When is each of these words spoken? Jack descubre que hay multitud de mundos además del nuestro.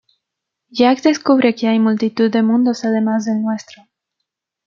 Jack 0.71 1.03
descubre 1.03 1.53
que 1.53 1.67
hay 1.67 1.77
multitud 1.79 2.31
de 2.31 2.41
mundos 2.41 2.85
además 2.85 3.25
del 3.25 3.39
nuestro. 3.43 3.83